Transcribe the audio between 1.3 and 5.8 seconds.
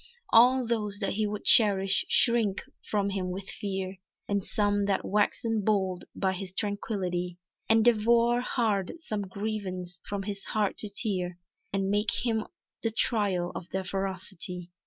cherish shrink from him with fear, And some that waxen